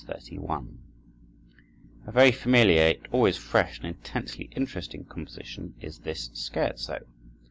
[0.03, 0.79] 31
[2.07, 7.05] A very familiar, yet always fresh and intensely interesting composition is this scherzo.